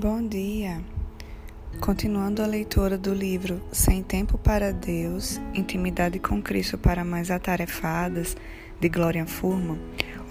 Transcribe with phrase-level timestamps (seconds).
[0.00, 0.80] Bom dia!
[1.78, 8.34] Continuando a leitura do livro Sem Tempo para Deus, Intimidade com Cristo para Mais Atarefadas,
[8.80, 9.78] de Gloria Furman,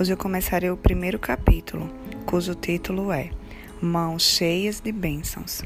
[0.00, 1.86] hoje eu começarei o primeiro capítulo,
[2.24, 3.28] cujo título é
[3.78, 5.60] Mãos Cheias de Bênçãos.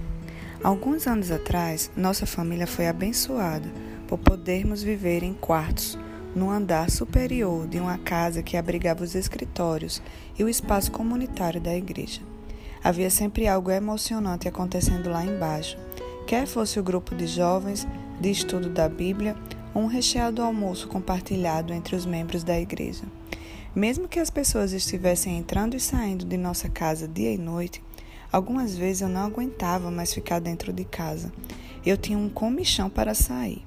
[0.65, 3.71] Alguns anos atrás, nossa família foi abençoada
[4.09, 5.97] por podermos viver em quartos
[6.35, 10.03] no andar superior de uma casa que abrigava os escritórios
[10.37, 12.32] e o espaço comunitário da igreja.
[12.85, 15.79] Havia sempre algo emocionante acontecendo lá embaixo,
[16.27, 17.87] quer fosse o grupo de jovens
[18.21, 19.37] de estudo da Bíblia
[19.73, 23.05] ou um recheado almoço compartilhado entre os membros da igreja.
[23.75, 27.83] Mesmo que as pessoas estivessem entrando e saindo de nossa casa dia e noite,
[28.33, 31.33] algumas vezes eu não aguentava mais ficar dentro de casa.
[31.87, 33.65] Eu tinha um comichão para sair.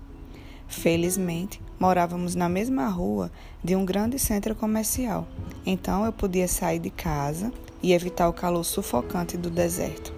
[0.67, 3.31] Felizmente, morávamos na mesma rua
[3.63, 5.27] de um grande centro comercial,
[5.65, 7.51] então eu podia sair de casa
[7.85, 10.11] e evitar o calor sufocante do deserto.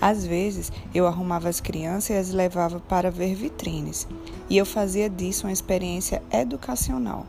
[0.00, 4.06] Às vezes, eu arrumava as crianças e as levava para ver vitrines,
[4.48, 7.26] e eu fazia disso uma experiência educacional.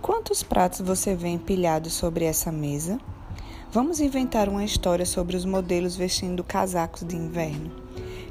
[0.00, 2.98] Quantos pratos você vê empilhados sobre essa mesa?
[3.70, 7.70] Vamos inventar uma história sobre os modelos vestindo casacos de inverno.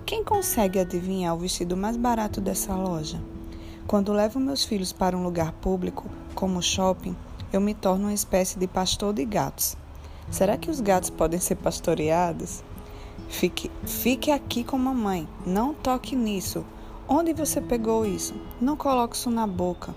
[0.03, 3.22] Quem consegue adivinhar o vestido mais barato dessa loja?
[3.86, 7.16] Quando levo meus filhos para um lugar público, como o shopping,
[7.53, 9.78] eu me torno uma espécie de pastor de gatos.
[10.32, 12.64] Será que os gatos podem ser pastoreados?
[13.28, 15.28] Fique, fique aqui com mamãe.
[15.46, 16.66] Não toque nisso.
[17.08, 18.34] Onde você pegou isso?
[18.59, 19.94] Não coloque isso na boca.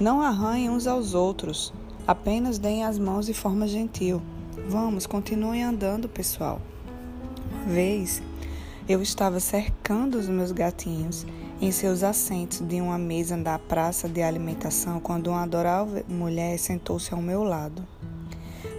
[0.00, 1.72] Não arranhem uns aos outros.
[2.06, 4.22] Apenas deem as mãos de forma gentil.
[4.68, 6.62] Vamos, continuem andando, pessoal.
[7.52, 8.22] Uma vez
[8.88, 11.26] eu estava cercando os meus gatinhos
[11.60, 17.12] em seus assentos de uma mesa da praça de alimentação quando uma adorável mulher sentou-se
[17.12, 17.86] ao meu lado.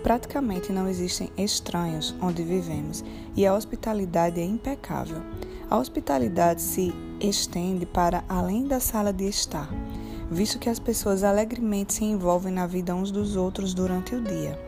[0.06, 3.04] Praticamente não existem estranhos onde vivemos
[3.36, 5.20] e a hospitalidade é impecável.
[5.68, 9.68] A hospitalidade se estende para além da sala de estar,
[10.30, 14.60] visto que as pessoas alegremente se envolvem na vida uns dos outros durante o dia.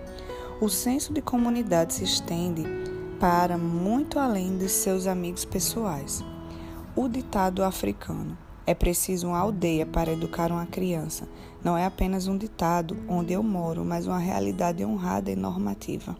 [0.59, 2.63] O senso de comunidade se estende
[3.19, 6.25] para muito além de seus amigos pessoais.
[6.95, 8.35] O ditado africano
[8.67, 11.25] é preciso uma aldeia para educar uma criança.
[11.63, 16.17] Não é apenas um ditado onde eu moro, mas uma realidade honrada e normativa.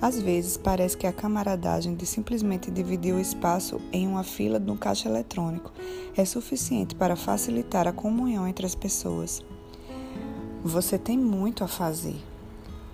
[0.00, 4.70] Às vezes parece que a camaradagem de simplesmente dividir o espaço em uma fila de
[4.70, 5.70] um caixa eletrônico
[6.16, 9.44] é suficiente para facilitar a comunhão entre as pessoas.
[10.64, 12.16] Você tem muito a fazer.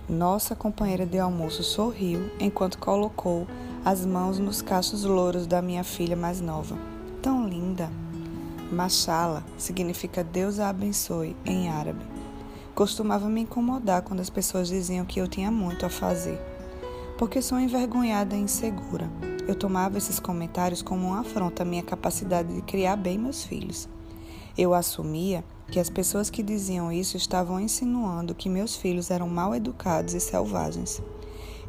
[0.09, 3.47] Nossa companheira de almoço sorriu enquanto colocou
[3.85, 6.77] as mãos nos cachos louros da minha filha mais nova.
[7.21, 8.04] Tão linda!
[8.71, 12.03] Mashallah significa Deus a abençoe em árabe.
[12.73, 16.39] Costumava me incomodar quando as pessoas diziam que eu tinha muito a fazer.
[17.17, 19.09] Porque sou envergonhada e insegura.
[19.47, 23.87] Eu tomava esses comentários como uma afronta à minha capacidade de criar bem meus filhos.
[24.57, 29.53] Eu assumia que as pessoas que diziam isso estavam insinuando que meus filhos eram mal
[29.53, 31.01] educados e selvagens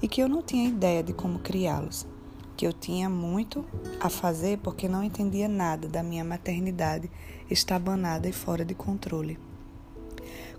[0.03, 2.07] e que eu não tinha ideia de como criá-los
[2.57, 3.65] que eu tinha muito
[4.01, 7.11] a fazer porque não entendia nada da minha maternidade
[7.51, 9.39] estabanada e fora de controle.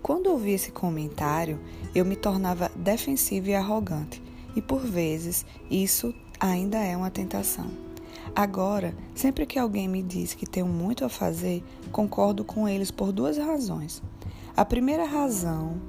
[0.00, 1.58] Quando ouvi esse comentário,
[1.94, 4.22] eu me tornava defensiva e arrogante,
[4.54, 7.66] e por vezes isso ainda é uma tentação.
[8.34, 13.10] Agora, sempre que alguém me diz que tenho muito a fazer, concordo com eles por
[13.10, 14.02] duas razões.
[14.56, 15.80] A primeira razão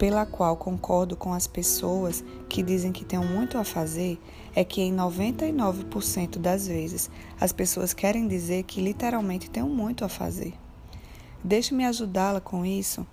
[0.00, 4.18] pela qual concordo com as pessoas que dizem que tenho muito a fazer
[4.56, 10.08] é que em 99% das vezes as pessoas querem dizer que literalmente tenho muito a
[10.08, 10.54] fazer.
[11.44, 13.06] Deixe-me ajudá-la com isso.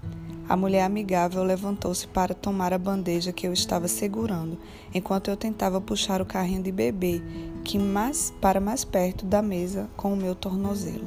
[0.48, 4.58] A mulher amigável levantou-se para tomar a bandeja que eu estava segurando,
[4.94, 7.22] enquanto eu tentava puxar o carrinho de bebê
[7.66, 11.06] que mais para mais perto da mesa com o meu tornozelo.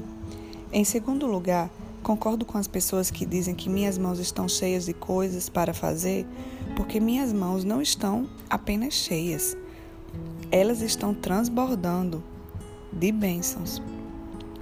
[0.71, 1.71] Em segundo lugar,
[2.03, 6.27] Concordo com as pessoas que dizem que minhas mãos estão cheias de coisas para fazer,
[6.75, 9.57] porque minhas mãos não estão apenas cheias,
[10.51, 12.23] elas estão transbordando
[12.91, 13.83] de bênçãos.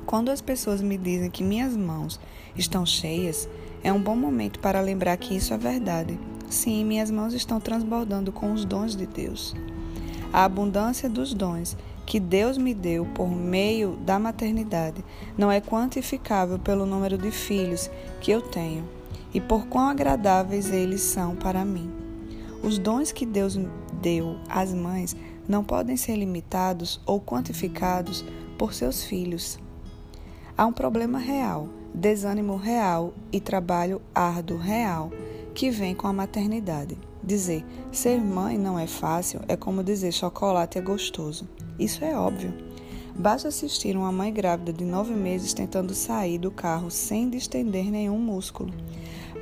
[0.04, 2.18] Quando as pessoas me dizem que minhas mãos
[2.56, 3.48] estão cheias,
[3.84, 6.18] é um bom momento para lembrar que isso é verdade.
[6.50, 9.54] Sim, minhas mãos estão transbordando com os dons de Deus.
[10.32, 11.76] A abundância dos dons
[12.08, 15.04] que Deus me deu por meio da maternidade
[15.36, 18.82] não é quantificável pelo número de filhos que eu tenho
[19.34, 21.92] e por quão agradáveis eles são para mim.
[22.62, 23.60] Os dons que Deus
[24.00, 25.14] deu às mães
[25.46, 28.24] não podem ser limitados ou quantificados
[28.56, 29.58] por seus filhos.
[30.56, 35.10] Há um problema real, desânimo real e trabalho árduo real
[35.54, 36.96] que vem com a maternidade.
[37.22, 41.48] Dizer ser mãe não é fácil é como dizer chocolate é gostoso.
[41.78, 42.52] Isso é óbvio.
[43.14, 48.18] Basta assistir uma mãe grávida de nove meses tentando sair do carro sem distender nenhum
[48.18, 48.72] músculo.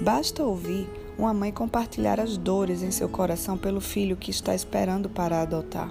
[0.01, 0.89] Basta ouvir
[1.19, 5.91] uma mãe compartilhar as dores em seu coração pelo filho que está esperando para adotar.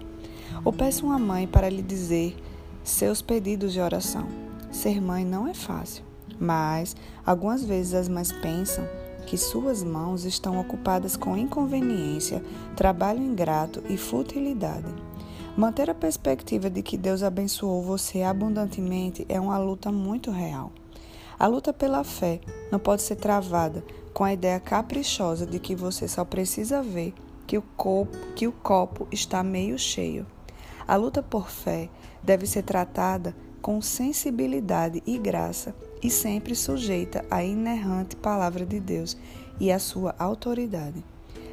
[0.63, 2.35] Ou peça uma mãe para lhe dizer
[2.83, 4.27] seus pedidos de oração.
[4.71, 6.03] Ser mãe não é fácil,
[6.39, 6.95] mas
[7.25, 8.83] algumas vezes as mães pensam
[9.25, 12.43] que suas mãos estão ocupadas com inconveniência,
[12.75, 14.93] trabalho ingrato e futilidade.
[15.57, 20.71] Manter a perspectiva de que Deus abençoou você abundantemente é uma luta muito real.
[21.37, 22.39] A luta pela fé
[22.71, 23.83] não pode ser travada
[24.13, 27.13] com a ideia caprichosa de que você só precisa ver
[27.45, 30.25] que o, copo, que o copo está meio cheio.
[30.87, 31.89] A luta por fé
[32.23, 35.75] deve ser tratada com sensibilidade e graça
[36.05, 39.17] e sempre sujeita à inerrante palavra de Deus
[39.59, 41.03] e à sua autoridade.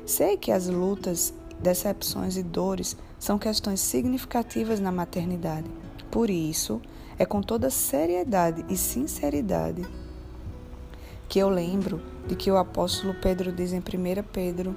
[0.04, 5.70] Sei que as lutas, decepções e dores são questões significativas na maternidade.
[6.10, 6.82] Por isso,
[7.18, 9.86] é com toda seriedade e sinceridade
[11.30, 13.82] que eu lembro de que o apóstolo Pedro diz em 1
[14.34, 14.76] Pedro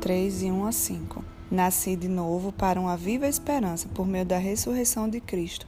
[0.00, 5.08] 3, 1 a 5: Nasci de novo para uma viva esperança por meio da ressurreição
[5.08, 5.66] de Cristo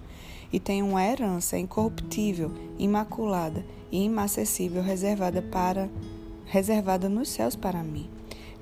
[0.53, 5.89] e tenho uma herança incorruptível, imaculada e inacessível reservada para
[6.45, 8.09] reservada nos céus para mim.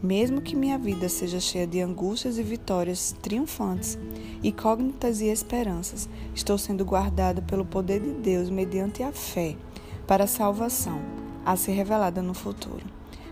[0.02, 3.98] Mesmo que minha vida seja cheia de angústias e vitórias triunfantes,
[4.42, 9.56] incógnitas e esperanças, estou sendo guardada pelo poder de Deus mediante a fé
[10.06, 11.00] para a salvação,
[11.44, 12.84] a ser revelada no futuro.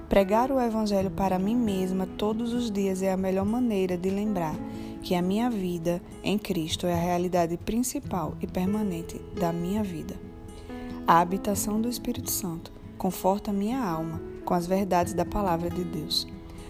[0.09, 4.55] Pregar o Evangelho para mim mesma todos os dias é a melhor maneira de lembrar
[5.09, 10.21] que a minha vida em Cristo é a realidade principal e permanente da minha vida.
[11.07, 16.29] A habitação do Espírito Santo conforta minha alma com as verdades da palavra de Deus.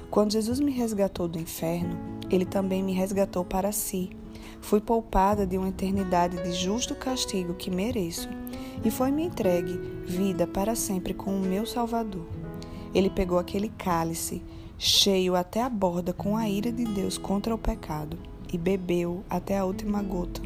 [0.09, 1.99] Quando Jesus me resgatou do inferno,
[2.31, 4.11] ele também me resgatou para si.
[4.61, 8.29] Fui poupada de uma eternidade de justo castigo que mereço,
[8.85, 12.29] e foi-me entregue vida para sempre com o meu Salvador.
[12.95, 14.45] Ele pegou aquele cálice
[14.79, 18.17] cheio até a borda com a ira de Deus contra o pecado,
[18.53, 20.41] e bebeu até a última gota.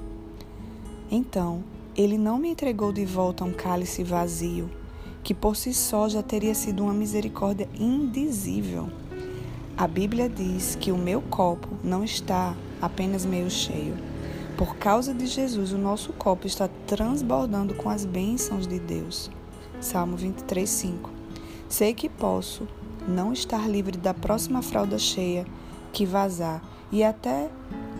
[1.10, 1.62] Então,
[1.94, 4.70] ele não me entregou de volta um cálice vazio,
[5.22, 8.88] que por si só já teria sido uma misericórdia indizível.
[9.76, 13.94] A Bíblia diz que o meu copo não está apenas meio cheio.
[14.56, 19.30] Por causa de Jesus, o nosso copo está transbordando com as bênçãos de Deus.
[19.80, 21.10] Salmo 23, 5.
[21.68, 22.66] Sei que posso
[23.08, 25.46] não estar livre da próxima fralda cheia
[25.92, 27.50] que vazar e até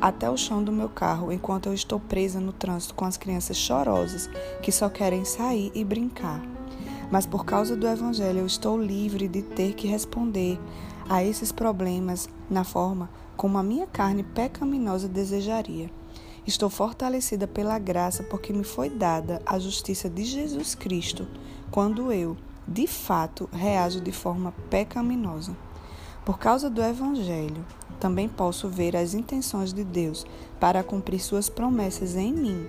[0.00, 3.56] até o chão do meu carro enquanto eu estou presa no trânsito com as crianças
[3.56, 4.28] chorosas
[4.60, 6.43] que só querem sair e brincar.
[7.10, 10.58] Mas por causa do evangelho eu estou livre de ter que responder
[11.08, 15.90] a esses problemas na forma como a minha carne pecaminosa desejaria.
[16.44, 21.28] Estou fortalecida pela graça porque me foi dada a justiça de Jesus Cristo
[21.70, 22.37] quando eu
[22.67, 25.56] de fato reajo de forma pecaminosa.
[26.25, 27.64] Por causa do Evangelho,
[27.99, 30.26] também posso ver as intenções de Deus
[30.61, 32.67] para cumprir suas promessas em mim,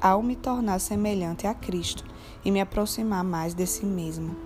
[0.00, 2.04] ao me tornar semelhante a Cristo
[2.44, 4.36] e me aproximar mais de si mesmo.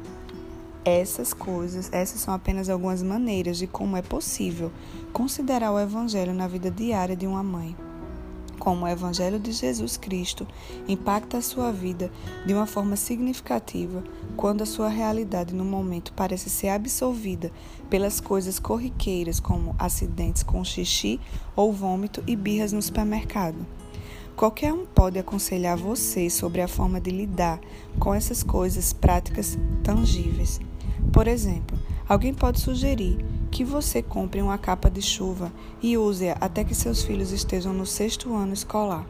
[0.84, 4.70] Essas coisas, essas são apenas algumas maneiras de como é possível
[5.12, 7.76] considerar o Evangelho na vida diária de uma mãe
[8.58, 10.46] como o Evangelho de Jesus Cristo
[10.88, 12.10] impacta a sua vida
[12.44, 14.02] de uma forma significativa
[14.36, 17.52] quando a sua realidade no momento parece ser absolvida
[17.88, 21.20] pelas coisas corriqueiras como acidentes com xixi
[21.54, 23.66] ou vômito e birras no supermercado.
[24.36, 27.58] Qualquer um pode aconselhar você sobre a forma de lidar
[27.98, 30.60] com essas coisas práticas tangíveis.
[31.10, 33.16] Por exemplo, alguém pode sugerir
[33.50, 37.86] que você compre uma capa de chuva e use-a até que seus filhos estejam no
[37.86, 39.06] sexto ano escolar.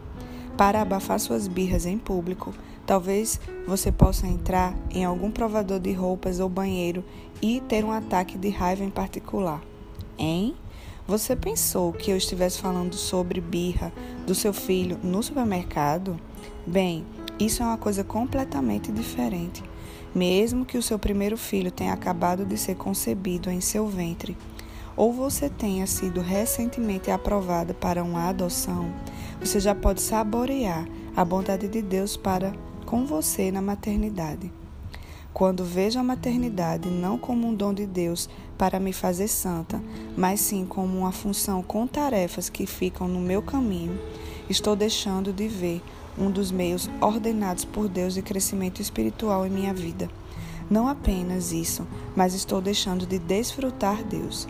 [0.56, 2.54] Para abafar suas birras em público,
[2.86, 7.04] talvez você possa entrar em algum provador de roupas ou banheiro
[7.42, 9.60] e ter um ataque de raiva em particular.
[10.18, 10.54] Hein?
[11.06, 13.92] Você pensou que eu estivesse falando sobre birra
[14.26, 16.18] do seu filho no supermercado?
[16.66, 17.04] Bem,
[17.38, 19.62] isso é uma coisa completamente diferente
[20.16, 24.35] mesmo que o seu primeiro filho tenha acabado de ser concebido em seu ventre,
[24.96, 28.90] ou você tenha sido recentemente aprovada para uma adoção,
[29.38, 32.54] você já pode saborear a bondade de Deus para
[32.87, 34.50] com você na maternidade.
[35.35, 39.82] Quando vejo a maternidade não como um dom de Deus para me fazer santa,
[40.16, 44.00] mas sim como uma função com tarefas que ficam no meu caminho,
[44.49, 45.82] estou deixando de ver
[46.18, 50.08] um dos meios ordenados por Deus de crescimento espiritual em minha vida.
[50.68, 54.49] Não apenas isso, mas estou deixando de desfrutar Deus.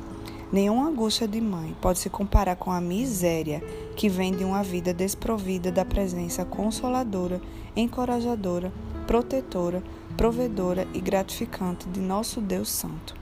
[0.53, 3.63] Nenhuma angústia de mãe pode se comparar com a miséria
[3.97, 7.41] que vem de uma vida desprovida da presença consoladora,
[7.75, 8.73] encorajadora,
[9.07, 9.83] protetora,
[10.17, 13.15] provedora e gratificante de nosso Deus Santo.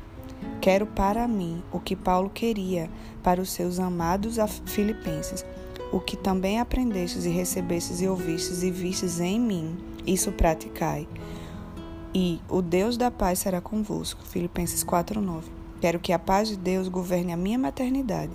[0.60, 2.90] Quero para mim o que Paulo queria
[3.22, 4.36] para os seus amados
[4.66, 5.44] filipenses,
[5.94, 11.06] o que também aprendestes e recebestes e ouvistes e vistes em mim, isso praticai.
[12.12, 14.24] E o Deus da paz será convosco.
[14.24, 15.44] Filipenses 4:9.
[15.80, 18.32] Quero que a paz de Deus governe a minha maternidade.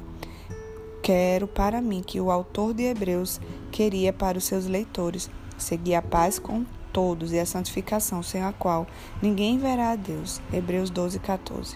[1.01, 3.41] Quero para mim que o autor de Hebreus
[3.73, 6.63] queria para os seus leitores, seguir a paz com
[6.93, 8.87] todos e a santificação, sem a qual
[9.21, 10.41] ninguém verá a Deus.
[10.53, 11.75] Hebreus 12, 14.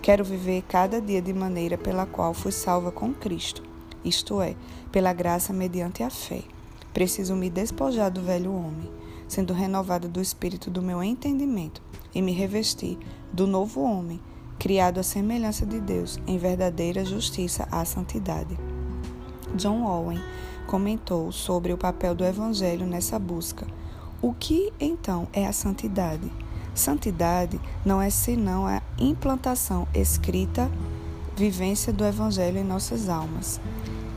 [0.00, 3.65] Quero viver cada dia de maneira pela qual fui salva com Cristo,
[4.06, 4.54] isto é,
[4.92, 6.42] pela graça mediante a fé.
[6.94, 8.90] Preciso me despojar do velho homem,
[9.28, 11.82] sendo renovado do espírito do meu entendimento,
[12.14, 12.98] e me revestir
[13.32, 14.20] do novo homem,
[14.58, 18.56] criado à semelhança de Deus, em verdadeira justiça à santidade.
[19.54, 20.20] John Owen
[20.66, 23.66] comentou sobre o papel do Evangelho nessa busca.
[24.22, 26.30] O que então é a santidade?
[26.74, 30.70] Santidade não é senão a implantação escrita,
[31.36, 33.60] vivência do Evangelho em nossas almas.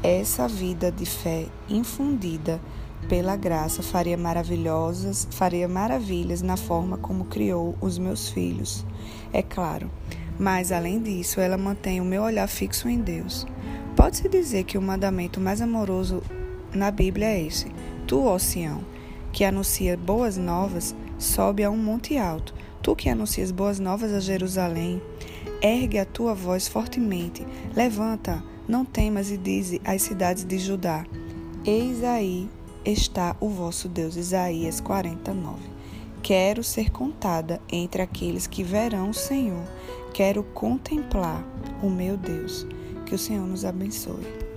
[0.01, 2.61] Essa vida de fé infundida
[3.09, 8.85] pela graça faria maravilhosas, faria maravilhas na forma como criou os meus filhos.
[9.33, 9.91] É claro,
[10.39, 13.45] mas além disso, ela mantém o meu olhar fixo em Deus.
[13.93, 16.23] Pode-se dizer que o mandamento mais amoroso
[16.73, 17.67] na Bíblia é esse:
[18.07, 18.81] Tu, ó Sião,
[19.33, 22.53] que anuncia boas novas, sobe a um monte alto.
[22.81, 25.01] Tu que anuncias boas novas a Jerusalém,
[25.61, 31.05] ergue a tua voz fortemente, levanta, não temas e dize às cidades de Judá:
[31.65, 32.49] Eis aí
[32.85, 34.15] está o vosso Deus.
[34.15, 35.59] Isaías 49.
[36.21, 39.63] Quero ser contada entre aqueles que verão o Senhor.
[40.13, 41.43] Quero contemplar
[41.81, 42.65] o meu Deus.
[43.05, 44.48] Que o Senhor nos abençoe.